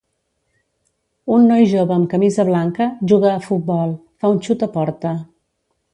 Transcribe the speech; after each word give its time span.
Un 1.35 1.45
noi 1.51 1.67
jove 1.73 1.93
amb 1.97 2.09
camisa 2.15 2.47
blanca 2.49 2.89
juga 3.13 3.35
a 3.35 3.45
futbol, 3.49 3.95
fa 4.23 4.33
un 4.37 4.45
xut 4.49 4.67
a 4.69 4.71
porta. 4.79 5.13